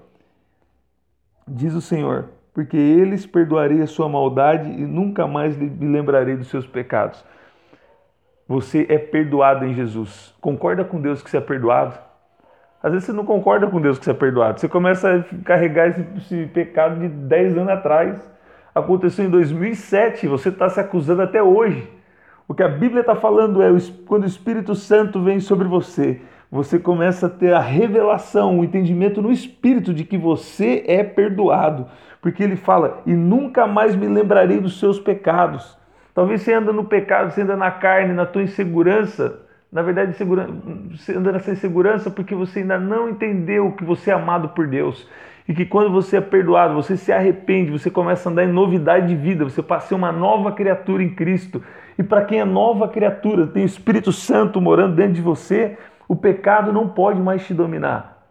Diz 1.47 1.73
o 1.73 1.81
Senhor, 1.81 2.29
porque 2.53 2.75
eles 2.75 3.25
perdoarei 3.25 3.81
a 3.81 3.87
sua 3.87 4.09
maldade 4.09 4.69
e 4.69 4.85
nunca 4.85 5.27
mais 5.27 5.55
me 5.55 5.87
lembrarei 5.87 6.35
dos 6.35 6.47
seus 6.47 6.67
pecados. 6.67 7.23
Você 8.47 8.85
é 8.89 8.97
perdoado 8.97 9.65
em 9.65 9.73
Jesus. 9.73 10.35
Concorda 10.41 10.83
com 10.83 10.99
Deus 11.01 11.21
que 11.21 11.29
você 11.29 11.37
é 11.37 11.41
perdoado? 11.41 11.97
Às 12.81 12.91
vezes 12.91 13.05
você 13.05 13.13
não 13.13 13.25
concorda 13.25 13.67
com 13.67 13.81
Deus 13.81 13.97
que 13.97 14.05
você 14.05 14.11
é 14.11 14.13
perdoado. 14.13 14.59
Você 14.59 14.67
começa 14.67 15.15
a 15.15 15.43
carregar 15.43 15.87
esse, 15.87 16.05
esse 16.17 16.45
pecado 16.53 16.99
de 16.99 17.07
10 17.07 17.57
anos 17.57 17.69
atrás. 17.69 18.31
aconteceu 18.73 19.25
em 19.25 19.29
2007, 19.29 20.27
você 20.27 20.49
está 20.49 20.69
se 20.69 20.79
acusando 20.79 21.21
até 21.21 21.41
hoje. 21.41 21.89
O 22.47 22.53
que 22.53 22.61
a 22.61 22.67
Bíblia 22.67 23.01
está 23.01 23.15
falando 23.15 23.61
é 23.61 23.69
quando 24.05 24.23
o 24.23 24.27
Espírito 24.27 24.75
Santo 24.75 25.19
vem 25.19 25.39
sobre 25.39 25.67
você, 25.67 26.21
você 26.51 26.77
começa 26.77 27.25
a 27.25 27.29
ter 27.29 27.53
a 27.53 27.59
revelação, 27.59 28.59
o 28.59 28.63
entendimento 28.63 29.21
no 29.21 29.31
Espírito 29.31 29.93
de 29.93 30.03
que 30.03 30.17
você 30.17 30.83
é 30.87 31.03
perdoado. 31.03 31.87
Porque 32.21 32.43
ele 32.43 32.55
fala, 32.55 33.01
e 33.05 33.13
nunca 33.13 33.67
mais 33.67 33.95
me 33.95 34.07
lembrarei 34.07 34.59
dos 34.59 34.79
seus 34.79 34.99
pecados. 34.99 35.77
Talvez 36.13 36.41
você 36.41 36.53
anda 36.53 36.71
no 36.71 36.85
pecado, 36.85 37.31
você 37.31 37.41
anda 37.41 37.57
na 37.57 37.71
carne, 37.71 38.13
na 38.13 38.25
tua 38.25 38.43
insegurança. 38.43 39.44
Na 39.75 39.81
verdade, 39.81 40.13
você 40.13 41.11
anda 41.13 41.33
nessa 41.33 41.51
insegurança 41.51 42.09
porque 42.09 42.33
você 42.33 42.59
ainda 42.59 42.79
não 42.79 43.09
entendeu 43.09 43.73
que 43.73 43.83
você 43.83 44.09
é 44.09 44.13
amado 44.13 44.47
por 44.47 44.67
Deus. 44.67 45.05
E 45.45 45.53
que 45.53 45.65
quando 45.65 45.91
você 45.91 46.15
é 46.15 46.21
perdoado, 46.21 46.75
você 46.75 46.95
se 46.95 47.11
arrepende, 47.11 47.71
você 47.71 47.91
começa 47.91 48.29
a 48.29 48.31
andar 48.31 48.45
em 48.45 48.53
novidade 48.53 49.09
de 49.09 49.15
vida, 49.17 49.43
você 49.43 49.61
passa 49.61 49.87
a 49.87 49.89
ser 49.89 49.95
uma 49.95 50.13
nova 50.13 50.53
criatura 50.53 51.03
em 51.03 51.13
Cristo. 51.13 51.61
E 51.97 52.03
para 52.03 52.23
quem 52.23 52.39
é 52.39 52.45
nova 52.45 52.87
criatura, 52.87 53.47
tem 53.47 53.63
o 53.63 53.65
Espírito 53.65 54.13
Santo 54.13 54.61
morando 54.61 54.95
dentro 54.95 55.11
de 55.11 55.21
você, 55.21 55.77
o 56.07 56.15
pecado 56.15 56.71
não 56.71 56.87
pode 56.87 57.19
mais 57.19 57.45
te 57.45 57.53
dominar. 57.53 58.25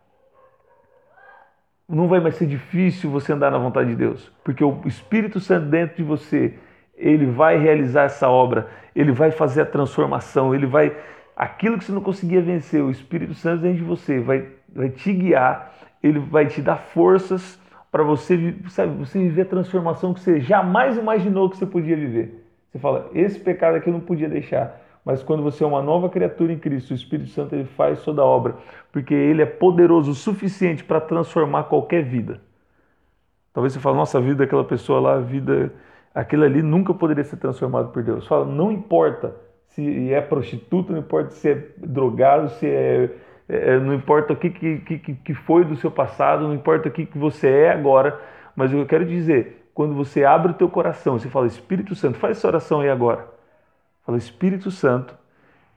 Não 1.86 2.08
vai 2.08 2.20
mais 2.20 2.36
ser 2.36 2.46
difícil 2.46 3.10
você 3.10 3.34
andar 3.34 3.50
na 3.50 3.58
vontade 3.58 3.90
de 3.90 3.96
Deus, 3.96 4.32
porque 4.42 4.64
o 4.64 4.80
Espírito 4.86 5.38
Santo 5.40 5.66
dentro 5.66 5.98
de 5.98 6.02
você, 6.02 6.54
ele 6.96 7.26
vai 7.26 7.58
realizar 7.58 8.04
essa 8.04 8.30
obra, 8.30 8.66
ele 8.96 9.12
vai 9.12 9.30
fazer 9.30 9.60
a 9.60 9.66
transformação, 9.66 10.54
ele 10.54 10.64
vai. 10.64 10.96
Aquilo 11.36 11.78
que 11.78 11.84
você 11.84 11.92
não 11.92 12.00
conseguia 12.00 12.40
vencer, 12.40 12.82
o 12.82 12.90
Espírito 12.90 13.34
Santo 13.34 13.62
dentro 13.62 13.78
de 13.78 13.84
você 13.84 14.20
vai, 14.20 14.48
vai 14.68 14.88
te 14.88 15.12
guiar, 15.12 15.74
ele 16.02 16.18
vai 16.18 16.46
te 16.46 16.62
dar 16.62 16.76
forças 16.76 17.60
para 17.90 18.02
você, 18.02 18.56
sabe, 18.68 18.96
você 18.96 19.18
viver 19.18 19.42
a 19.42 19.46
transformação 19.46 20.14
que 20.14 20.20
você 20.20 20.40
jamais 20.40 20.96
imaginou 20.96 21.50
que 21.50 21.56
você 21.56 21.66
podia 21.66 21.96
viver. 21.96 22.44
Você 22.70 22.78
fala, 22.78 23.08
esse 23.14 23.38
pecado 23.38 23.76
aqui 23.76 23.88
eu 23.88 23.92
não 23.92 24.00
podia 24.00 24.28
deixar. 24.28 24.80
Mas 25.04 25.22
quando 25.22 25.42
você 25.42 25.62
é 25.62 25.66
uma 25.66 25.82
nova 25.82 26.08
criatura 26.08 26.52
em 26.52 26.58
Cristo, 26.58 26.92
o 26.92 26.94
Espírito 26.94 27.28
Santo 27.30 27.54
ele 27.54 27.66
faz 27.66 28.02
toda 28.02 28.22
a 28.22 28.24
obra, 28.24 28.56
porque 28.90 29.12
ele 29.12 29.42
é 29.42 29.46
poderoso 29.46 30.12
o 30.12 30.14
suficiente 30.14 30.82
para 30.82 31.00
transformar 31.00 31.64
qualquer 31.64 32.02
vida. 32.02 32.40
Talvez 33.52 33.72
você 33.72 33.80
fale, 33.80 33.96
nossa, 33.96 34.18
a 34.18 34.20
vida 34.20 34.36
daquela 34.36 34.64
pessoa 34.64 35.00
lá, 35.00 35.14
a 35.14 35.20
vida, 35.20 35.72
aquilo 36.14 36.42
ali 36.42 36.62
nunca 36.62 36.92
poderia 36.94 37.22
ser 37.22 37.36
transformado 37.36 37.92
por 37.92 38.02
Deus. 38.02 38.26
Fala, 38.26 38.44
não 38.44 38.72
importa 38.72 39.36
se 39.74 40.12
é 40.12 40.20
prostituta, 40.20 40.92
não 40.92 41.00
importa 41.00 41.30
se 41.30 41.50
é 41.50 41.68
drogado, 41.76 42.48
se 42.50 42.66
é, 42.66 43.10
é 43.48 43.78
não 43.78 43.92
importa 43.92 44.32
o 44.32 44.36
que, 44.36 44.50
que, 44.50 44.78
que, 44.78 45.14
que 45.14 45.34
foi 45.34 45.64
do 45.64 45.74
seu 45.76 45.90
passado, 45.90 46.46
não 46.46 46.54
importa 46.54 46.88
o 46.88 46.92
que, 46.92 47.06
que 47.06 47.18
você 47.18 47.48
é 47.48 47.72
agora, 47.72 48.20
mas 48.54 48.72
eu 48.72 48.86
quero 48.86 49.04
dizer, 49.04 49.68
quando 49.74 49.94
você 49.94 50.24
abre 50.24 50.52
o 50.52 50.54
teu 50.54 50.68
coração, 50.68 51.18
você 51.18 51.28
fala, 51.28 51.48
Espírito 51.48 51.94
Santo, 51.96 52.18
faz 52.18 52.38
essa 52.38 52.46
oração 52.46 52.80
aí 52.80 52.88
agora. 52.88 53.28
Fala, 54.04 54.16
Espírito 54.16 54.70
Santo, 54.70 55.16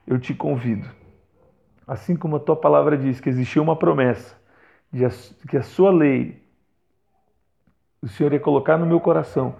eu 0.06 0.18
te 0.18 0.32
convido. 0.32 0.88
Assim 1.84 2.14
como 2.14 2.36
a 2.36 2.40
tua 2.40 2.54
palavra 2.54 2.96
diz 2.96 3.20
que 3.20 3.28
existiu 3.28 3.62
uma 3.62 3.74
promessa 3.74 4.36
de 4.92 5.04
que 5.48 5.56
a 5.56 5.62
sua 5.62 5.90
lei 5.90 6.40
o 8.00 8.06
Senhor 8.06 8.32
ia 8.32 8.38
colocar 8.38 8.78
no 8.78 8.86
meu 8.86 9.00
coração, 9.00 9.56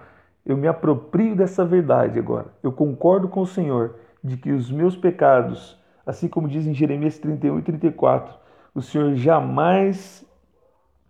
eu 0.47 0.57
me 0.57 0.69
aproprio 0.69 1.35
dessa 1.35 1.65
verdade 1.65 2.21
agora. 2.21 2.47
Eu 2.63 2.71
concordo 2.71 3.29
com 3.29 3.41
o 3.41 3.47
Senhor 3.47 3.97
de 4.29 4.37
que 4.37 4.53
os 4.53 4.71
meus 4.71 4.97
pecados, 4.97 5.79
assim 6.07 6.29
como 6.29 6.49
diz 6.49 6.67
em 6.67 6.75
Jeremias 6.75 7.19
31 7.19 7.59
e 7.59 7.63
34, 7.63 8.35
o 8.75 8.83
Senhor 8.83 9.15
jamais 9.15 10.25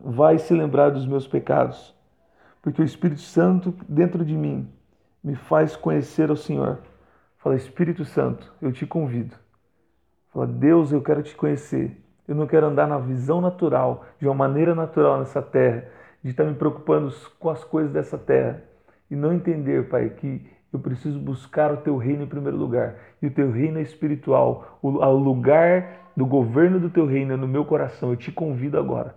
vai 0.00 0.38
se 0.38 0.54
lembrar 0.54 0.90
dos 0.90 1.06
meus 1.06 1.26
pecados, 1.26 1.94
porque 2.62 2.80
o 2.80 2.84
Espírito 2.84 3.20
Santo 3.20 3.74
dentro 3.88 4.24
de 4.24 4.36
mim 4.36 4.72
me 5.22 5.34
faz 5.34 5.76
conhecer 5.76 6.30
ao 6.30 6.36
Senhor. 6.36 6.78
Fala, 7.38 7.56
Espírito 7.56 8.04
Santo, 8.04 8.52
eu 8.62 8.72
te 8.72 8.86
convido. 8.86 9.36
Fala, 10.32 10.46
Deus, 10.46 10.92
eu 10.92 11.02
quero 11.02 11.22
te 11.22 11.34
conhecer. 11.34 12.02
Eu 12.26 12.34
não 12.34 12.46
quero 12.46 12.66
andar 12.66 12.86
na 12.86 12.98
visão 12.98 13.40
natural, 13.40 14.04
de 14.20 14.26
uma 14.26 14.34
maneira 14.34 14.74
natural 14.74 15.18
nessa 15.18 15.40
terra, 15.42 15.88
de 16.22 16.30
estar 16.30 16.44
me 16.44 16.54
preocupando 16.54 17.12
com 17.38 17.50
as 17.50 17.64
coisas 17.64 17.92
dessa 17.92 18.18
terra 18.18 18.62
e 19.10 19.16
não 19.16 19.32
entender, 19.32 19.88
Pai, 19.88 20.10
que 20.10 20.46
eu 20.72 20.78
preciso 20.78 21.18
buscar 21.18 21.72
o 21.72 21.78
teu 21.78 21.96
reino 21.96 22.24
em 22.24 22.26
primeiro 22.26 22.56
lugar. 22.56 22.96
E 23.22 23.26
o 23.26 23.30
teu 23.30 23.50
reino 23.50 23.78
é 23.78 23.82
espiritual. 23.82 24.78
O, 24.82 24.90
lugar 25.12 26.10
do 26.16 26.26
governo 26.26 26.78
do 26.78 26.90
teu 26.90 27.06
reino 27.06 27.32
é 27.32 27.36
no 27.36 27.48
meu 27.48 27.64
coração. 27.64 28.10
Eu 28.10 28.16
te 28.16 28.30
convido 28.30 28.78
agora 28.78 29.14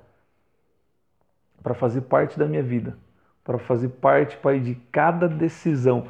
para 1.62 1.74
fazer 1.74 2.02
parte 2.02 2.40
da 2.40 2.46
minha 2.46 2.64
vida, 2.64 2.98
para 3.44 3.58
fazer 3.58 3.90
parte, 3.90 4.38
Pai, 4.38 4.60
de 4.60 4.76
cada 4.92 5.28
decisão, 5.28 6.08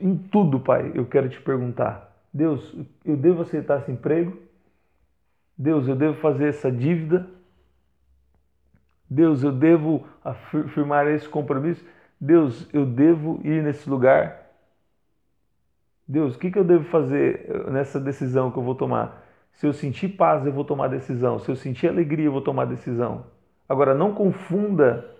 em 0.00 0.16
tudo, 0.16 0.60
Pai, 0.60 0.92
eu 0.94 1.06
quero 1.06 1.28
te 1.28 1.40
perguntar: 1.40 2.12
Deus, 2.32 2.76
eu 3.04 3.16
devo 3.16 3.42
aceitar 3.42 3.80
esse 3.80 3.92
emprego? 3.92 4.36
Deus, 5.56 5.86
eu 5.86 5.94
devo 5.94 6.18
fazer 6.20 6.48
essa 6.48 6.70
dívida? 6.70 7.28
Deus, 9.08 9.44
eu 9.44 9.52
devo 9.52 10.04
afirmar 10.24 11.06
esse 11.06 11.28
compromisso? 11.28 11.84
Deus, 12.20 12.68
eu 12.72 12.84
devo 12.84 13.40
ir 13.44 13.62
nesse 13.62 13.88
lugar? 13.88 14.43
Deus, 16.06 16.36
o 16.36 16.38
que, 16.38 16.50
que 16.50 16.58
eu 16.58 16.64
devo 16.64 16.84
fazer 16.84 17.66
nessa 17.70 17.98
decisão 17.98 18.50
que 18.50 18.58
eu 18.58 18.62
vou 18.62 18.74
tomar? 18.74 19.24
Se 19.52 19.66
eu 19.66 19.72
sentir 19.72 20.08
paz, 20.08 20.44
eu 20.44 20.52
vou 20.52 20.64
tomar 20.64 20.88
decisão. 20.88 21.38
Se 21.38 21.48
eu 21.48 21.56
sentir 21.56 21.88
alegria, 21.88 22.26
eu 22.26 22.32
vou 22.32 22.42
tomar 22.42 22.66
decisão. 22.66 23.24
Agora, 23.68 23.94
não 23.94 24.12
confunda 24.12 25.10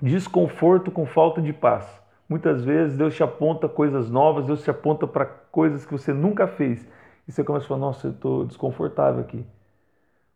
desconforto 0.00 0.90
com 0.90 1.06
falta 1.06 1.40
de 1.40 1.52
paz. 1.52 2.02
Muitas 2.28 2.64
vezes 2.64 2.98
Deus 2.98 3.14
te 3.14 3.22
aponta 3.22 3.68
coisas 3.68 4.10
novas, 4.10 4.46
Deus 4.46 4.62
te 4.62 4.70
aponta 4.70 5.06
para 5.06 5.24
coisas 5.24 5.86
que 5.86 5.92
você 5.92 6.12
nunca 6.12 6.46
fez. 6.46 6.86
E 7.26 7.32
você 7.32 7.44
começa 7.44 7.64
a 7.64 7.68
falar: 7.68 7.80
Nossa, 7.80 8.08
eu 8.08 8.10
estou 8.10 8.44
desconfortável 8.44 9.20
aqui. 9.20 9.46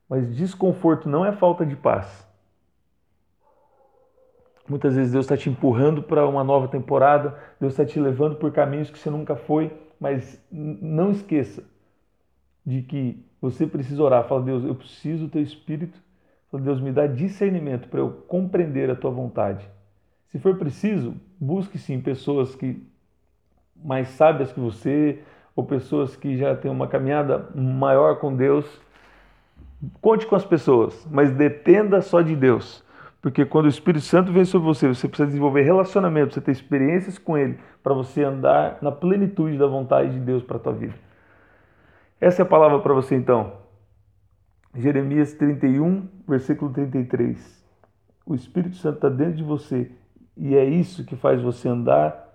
Mas 0.09 0.35
desconforto 0.35 1.09
não 1.09 1.25
é 1.25 1.33
falta 1.33 1.67
de 1.67 1.76
paz. 1.76 2.30
Muitas 4.71 4.95
vezes 4.95 5.11
Deus 5.11 5.25
está 5.25 5.37
te 5.37 5.50
empurrando 5.50 6.00
para 6.00 6.25
uma 6.29 6.45
nova 6.45 6.69
temporada, 6.69 7.37
Deus 7.59 7.73
está 7.73 7.85
te 7.85 7.99
levando 7.99 8.37
por 8.37 8.53
caminhos 8.53 8.89
que 8.89 8.97
você 8.97 9.11
nunca 9.11 9.35
foi, 9.35 9.77
mas 9.99 10.41
não 10.49 11.11
esqueça 11.11 11.65
de 12.65 12.81
que 12.83 13.21
você 13.43 13.67
precisa 13.67 14.00
orar. 14.00 14.29
Fala, 14.29 14.43
Deus, 14.43 14.62
eu 14.62 14.77
preciso 14.77 15.25
do 15.25 15.31
teu 15.33 15.43
espírito. 15.43 15.99
Fala, 16.53 16.62
Deus, 16.62 16.81
me 16.81 16.93
dá 16.93 17.09
discernimento 17.09 17.89
para 17.89 17.99
eu 17.99 18.12
compreender 18.29 18.89
a 18.89 18.95
tua 18.95 19.11
vontade. 19.11 19.69
Se 20.29 20.39
for 20.39 20.57
preciso, 20.57 21.17
busque 21.41 21.77
sim 21.77 22.00
pessoas 22.00 22.55
que 22.55 22.81
mais 23.75 24.07
sábias 24.11 24.53
que 24.53 24.61
você 24.61 25.19
ou 25.57 25.65
pessoas 25.65 26.15
que 26.15 26.37
já 26.37 26.55
têm 26.55 26.71
uma 26.71 26.87
caminhada 26.87 27.49
maior 27.57 28.21
com 28.21 28.37
Deus. 28.37 28.65
Conte 30.00 30.29
com 30.29 30.37
as 30.37 30.45
pessoas, 30.45 31.09
mas 31.11 31.33
dependa 31.33 32.00
só 32.00 32.23
de 32.23 32.37
Deus. 32.37 32.89
Porque 33.21 33.45
quando 33.45 33.67
o 33.67 33.69
Espírito 33.69 34.05
Santo 34.05 34.33
vem 34.33 34.45
sobre 34.45 34.67
você, 34.67 34.89
você 34.89 35.07
precisa 35.07 35.27
desenvolver 35.27 35.62
relacionamento, 35.62 36.35
você 36.35 36.41
ter 36.41 36.53
experiências 36.53 37.19
com 37.19 37.37
Ele, 37.37 37.59
para 37.83 37.93
você 37.93 38.25
andar 38.25 38.79
na 38.81 38.91
plenitude 38.91 39.59
da 39.59 39.67
vontade 39.67 40.11
de 40.12 40.21
Deus 40.21 40.43
para 40.43 40.57
a 40.57 40.61
tua 40.61 40.73
vida. 40.73 40.95
Essa 42.21 42.43
é 42.43 42.45
a 42.45 42.49
palavra 42.49 42.79
para 42.81 42.95
você 42.95 43.15
então. 43.15 43.53
Jeremias 44.75 45.35
31, 45.35 46.09
versículo 46.27 46.73
33. 46.73 47.65
O 48.25 48.35
Espírito 48.35 48.77
Santo 48.77 48.97
está 48.97 49.09
dentro 49.09 49.35
de 49.35 49.43
você 49.43 49.91
e 50.37 50.55
é 50.55 50.65
isso 50.65 51.05
que 51.05 51.17
faz 51.17 51.43
você 51.43 51.69
andar 51.69 52.29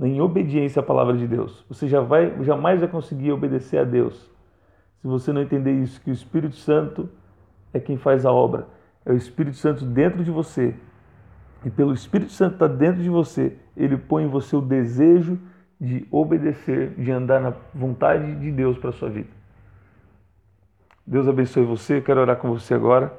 em 0.00 0.20
obediência 0.20 0.80
à 0.80 0.82
palavra 0.82 1.16
de 1.16 1.26
Deus. 1.26 1.64
Você 1.68 1.88
já 1.88 2.00
vai, 2.00 2.42
jamais 2.44 2.80
vai 2.80 2.88
conseguir 2.88 3.32
obedecer 3.32 3.78
a 3.78 3.84
Deus 3.84 4.30
se 5.00 5.06
você 5.06 5.32
não 5.32 5.42
entender 5.42 5.72
isso, 5.72 6.00
que 6.00 6.10
o 6.10 6.12
Espírito 6.12 6.56
Santo 6.56 7.08
é 7.72 7.78
quem 7.78 7.96
faz 7.96 8.26
a 8.26 8.32
obra. 8.32 8.66
É 9.08 9.12
o 9.12 9.16
Espírito 9.16 9.56
Santo 9.56 9.86
dentro 9.86 10.22
de 10.22 10.30
você. 10.30 10.74
E 11.64 11.70
pelo 11.70 11.94
Espírito 11.94 12.30
Santo 12.30 12.52
estar 12.52 12.68
dentro 12.68 13.02
de 13.02 13.08
você, 13.08 13.56
ele 13.74 13.96
põe 13.96 14.24
em 14.24 14.28
você 14.28 14.54
o 14.54 14.60
desejo 14.60 15.38
de 15.80 16.06
obedecer, 16.10 16.90
de 16.90 17.10
andar 17.10 17.40
na 17.40 17.54
vontade 17.74 18.34
de 18.36 18.52
Deus 18.52 18.76
para 18.76 18.90
a 18.90 18.92
sua 18.92 19.08
vida. 19.08 19.30
Deus 21.06 21.26
abençoe 21.26 21.64
você. 21.64 21.96
Eu 21.96 22.02
quero 22.02 22.20
orar 22.20 22.36
com 22.36 22.50
você 22.50 22.74
agora. 22.74 23.10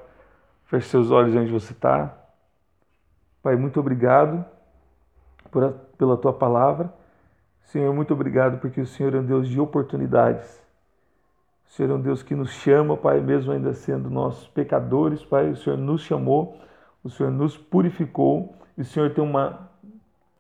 Feche 0.66 0.88
seus 0.90 1.10
olhos 1.10 1.36
onde 1.36 1.52
você 1.52 1.74
está. 1.74 2.16
Pai, 3.42 3.56
muito 3.56 3.80
obrigado 3.80 4.46
por 5.50 5.64
a, 5.64 5.72
pela 5.98 6.16
tua 6.16 6.34
palavra. 6.34 6.94
Senhor, 7.64 7.92
muito 7.96 8.14
obrigado 8.14 8.60
porque 8.60 8.80
o 8.80 8.86
Senhor 8.86 9.16
é 9.16 9.20
um 9.20 9.26
Deus 9.26 9.50
de 9.50 9.60
oportunidades. 9.60 10.62
Senhor 11.70 11.92
é 11.92 11.94
um 11.96 12.02
Deus 12.02 12.22
que 12.22 12.36
nos 12.36 12.52
chama, 12.52 12.98
Pai, 12.98 13.22
mesmo 13.22 13.52
ainda 13.52 13.74
sendo 13.74 14.10
nós 14.10 14.48
pecadores, 14.48 15.24
Pai, 15.24 15.50
o 15.50 15.56
Senhor 15.56 15.78
nos 15.78 16.02
chamou, 16.02 16.58
o 17.04 17.10
Senhor 17.10 17.32
nos 17.32 17.58
purificou 17.58 18.54
e 18.78 18.82
o 18.82 18.86
Senhor 18.86 19.14
tem 19.14 19.24
uma 19.24 19.70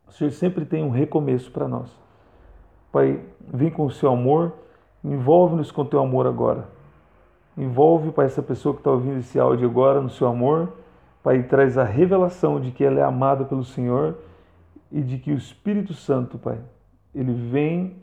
o 0.07 0.11
Senhor 0.11 0.31
sempre 0.31 0.65
tem 0.65 0.83
um 0.83 0.89
recomeço 0.89 1.51
para 1.51 1.67
nós. 1.67 1.95
Pai, 2.91 3.23
vem 3.39 3.69
com 3.69 3.85
o 3.85 3.91
seu 3.91 4.11
amor, 4.11 4.53
envolve-nos 5.03 5.71
com 5.71 5.83
o 5.83 5.85
teu 5.85 5.99
amor 5.99 6.25
agora. 6.25 6.67
Envolve, 7.55 8.11
Pai, 8.11 8.25
essa 8.25 8.41
pessoa 8.41 8.73
que 8.73 8.79
está 8.79 8.89
ouvindo 8.89 9.19
esse 9.19 9.39
áudio 9.39 9.69
agora 9.69 10.01
no 10.01 10.09
seu 10.09 10.27
amor 10.27 10.73
Pai, 11.21 11.43
traz 11.43 11.77
a 11.77 11.83
revelação 11.83 12.59
de 12.59 12.71
que 12.71 12.83
ela 12.83 12.99
é 12.99 13.03
amada 13.03 13.43
pelo 13.43 13.63
Senhor 13.63 14.17
e 14.91 15.01
de 15.01 15.17
que 15.17 15.31
o 15.31 15.37
Espírito 15.37 15.93
Santo, 15.93 16.37
Pai, 16.37 16.57
ele 17.13 17.33
vem 17.33 18.01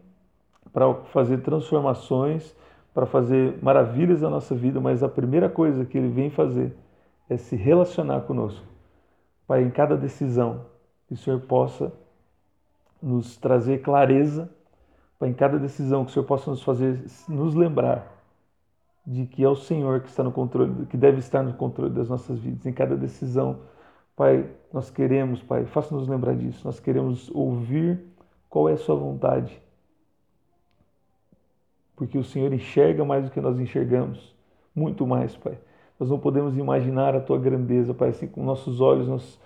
para 0.72 0.92
fazer 1.12 1.38
transformações, 1.38 2.54
para 2.96 3.04
fazer 3.04 3.58
maravilhas 3.62 4.22
na 4.22 4.30
nossa 4.30 4.54
vida, 4.54 4.80
mas 4.80 5.02
a 5.02 5.08
primeira 5.08 5.50
coisa 5.50 5.84
que 5.84 5.98
ele 5.98 6.08
vem 6.08 6.30
fazer 6.30 6.74
é 7.28 7.36
se 7.36 7.54
relacionar 7.54 8.22
conosco. 8.22 8.64
Pai, 9.46 9.62
em 9.62 9.70
cada 9.70 9.98
decisão, 9.98 10.64
que 11.06 11.12
o 11.12 11.16
Senhor 11.18 11.40
possa 11.40 11.92
nos 13.02 13.36
trazer 13.36 13.82
clareza, 13.82 14.48
Pai, 15.18 15.28
em 15.28 15.34
cada 15.34 15.58
decisão, 15.58 16.06
que 16.06 16.10
o 16.10 16.14
Senhor 16.14 16.24
possa 16.24 16.50
nos 16.50 16.62
fazer 16.62 17.04
nos 17.28 17.54
lembrar 17.54 18.10
de 19.06 19.26
que 19.26 19.44
é 19.44 19.48
o 19.48 19.56
Senhor 19.56 20.00
que 20.00 20.08
está 20.08 20.22
no 20.22 20.32
controle, 20.32 20.86
que 20.86 20.96
deve 20.96 21.18
estar 21.18 21.42
no 21.42 21.52
controle 21.52 21.92
das 21.92 22.08
nossas 22.08 22.38
vidas. 22.38 22.64
Em 22.64 22.72
cada 22.72 22.96
decisão, 22.96 23.58
Pai, 24.16 24.48
nós 24.72 24.88
queremos, 24.88 25.42
Pai, 25.42 25.66
faça-nos 25.66 26.08
lembrar 26.08 26.34
disso. 26.34 26.62
Nós 26.64 26.80
queremos 26.80 27.30
ouvir 27.34 28.00
qual 28.48 28.70
é 28.70 28.72
a 28.72 28.78
sua 28.78 28.96
vontade. 28.96 29.60
Porque 31.96 32.18
o 32.18 32.24
Senhor 32.24 32.52
enxerga 32.52 33.04
mais 33.04 33.24
do 33.24 33.30
que 33.30 33.40
nós 33.40 33.58
enxergamos, 33.58 34.34
muito 34.74 35.06
mais, 35.06 35.34
Pai. 35.34 35.58
Nós 35.98 36.10
não 36.10 36.18
podemos 36.18 36.56
imaginar 36.58 37.16
a 37.16 37.20
tua 37.20 37.38
grandeza, 37.38 37.94
Pai, 37.94 38.10
assim 38.10 38.26
com 38.26 38.44
nossos 38.44 38.80
olhos 38.80 39.08
nós 39.08 39.40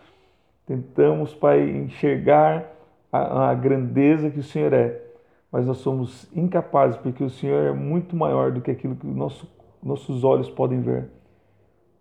tentamos, 0.66 1.32
Pai, 1.32 1.68
enxergar 1.70 2.66
a, 3.12 3.50
a 3.50 3.54
grandeza 3.54 4.30
que 4.30 4.40
o 4.40 4.42
Senhor 4.42 4.72
é 4.72 5.10
mas 5.52 5.66
nós 5.66 5.78
somos 5.78 6.28
incapazes, 6.34 6.96
porque 6.96 7.24
o 7.24 7.30
Senhor 7.30 7.66
é 7.66 7.72
muito 7.72 8.14
maior 8.14 8.52
do 8.52 8.60
que 8.60 8.70
aquilo 8.70 8.94
que 8.94 9.06
nosso, 9.06 9.50
nossos 9.82 10.22
olhos 10.22 10.48
podem 10.48 10.80
ver. 10.80 11.08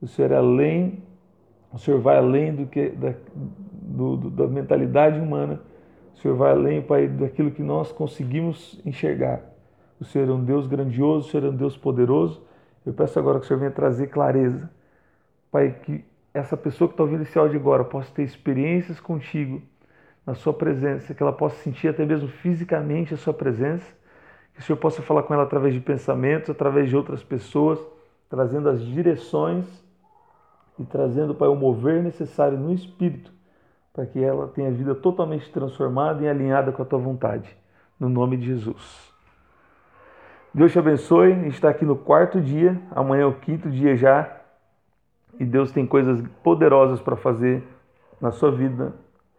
O 0.01 0.07
Senhor 0.07 0.31
é 0.31 0.35
além, 0.35 1.01
o 1.73 1.79
Senhor 1.79 1.99
vai 1.99 2.17
além 2.17 2.53
do 2.53 2.67
que 2.67 2.89
da, 2.89 3.13
do, 3.33 4.17
do, 4.17 4.29
da 4.29 4.47
mentalidade 4.47 5.19
humana. 5.19 5.59
O 6.13 6.17
Senhor 6.19 6.37
vai 6.37 6.51
além, 6.51 6.81
Pai, 6.81 7.07
daquilo 7.07 7.49
que 7.49 7.63
nós 7.63 7.91
conseguimos 7.91 8.79
enxergar. 8.85 9.41
O 9.99 10.05
Senhor 10.05 10.29
é 10.29 10.31
um 10.31 10.43
Deus 10.43 10.65
grandioso, 10.65 11.27
o 11.27 11.31
Senhor 11.31 11.45
é 11.45 11.49
um 11.49 11.55
Deus 11.55 11.75
poderoso. 11.75 12.41
Eu 12.85 12.93
peço 12.93 13.19
agora 13.19 13.39
que 13.39 13.45
o 13.45 13.47
Senhor 13.47 13.59
venha 13.59 13.71
trazer 13.71 14.07
clareza. 14.07 14.69
Pai, 15.51 15.71
que 15.83 16.05
essa 16.33 16.55
pessoa 16.55 16.87
que 16.87 16.93
está 16.93 17.03
ouvindo 17.03 17.23
esse 17.23 17.37
áudio 17.37 17.59
agora 17.59 17.83
possa 17.83 18.13
ter 18.13 18.23
experiências 18.23 18.99
contigo 18.99 19.61
na 20.25 20.35
sua 20.35 20.53
presença, 20.53 21.13
que 21.13 21.21
ela 21.21 21.33
possa 21.33 21.55
sentir 21.57 21.87
até 21.87 22.05
mesmo 22.05 22.27
fisicamente 22.27 23.13
a 23.13 23.17
sua 23.17 23.33
presença, 23.33 23.85
que 24.53 24.61
o 24.61 24.63
Senhor 24.63 24.77
possa 24.77 25.01
falar 25.01 25.23
com 25.23 25.33
ela 25.33 25.43
através 25.43 25.73
de 25.73 25.79
pensamentos, 25.79 26.49
através 26.49 26.89
de 26.89 26.95
outras 26.95 27.23
pessoas, 27.23 27.79
trazendo 28.29 28.69
as 28.69 28.81
direções 28.85 29.65
e 30.77 30.85
trazendo, 30.85 31.35
Pai, 31.35 31.47
o 31.47 31.55
mover 31.55 32.01
necessário 32.03 32.57
no 32.57 32.71
Espírito, 32.71 33.33
para 33.91 34.05
que 34.05 34.23
ela 34.23 34.47
tenha 34.47 34.69
a 34.69 34.71
vida 34.71 34.95
totalmente 34.95 35.51
transformada 35.51 36.23
e 36.23 36.29
alinhada 36.29 36.71
com 36.71 36.81
a 36.83 36.85
tua 36.85 36.99
vontade. 36.99 37.49
No 37.99 38.07
nome 38.07 38.37
de 38.37 38.45
Jesus. 38.45 39.08
Deus 40.53 40.71
te 40.71 40.79
abençoe. 40.79 41.33
A 41.33 41.35
gente 41.35 41.53
está 41.53 41.69
aqui 41.69 41.85
no 41.85 41.95
quarto 41.95 42.41
dia, 42.41 42.79
amanhã 42.91 43.23
é 43.23 43.25
o 43.25 43.33
quinto 43.33 43.69
dia 43.69 43.95
já. 43.95 44.37
E 45.39 45.45
Deus 45.45 45.71
tem 45.71 45.85
coisas 45.85 46.21
poderosas 46.43 46.99
para 46.99 47.15
fazer 47.15 47.63
na 48.19 48.31
sua 48.31 48.51
vida 48.51 48.93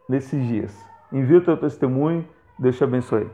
nesses 0.08 0.46
dias. 0.46 0.76
Envie 1.12 1.36
o 1.36 1.44
teu 1.44 1.56
testemunho, 1.56 2.26
Deus 2.58 2.76
te 2.76 2.84
abençoe. 2.84 3.28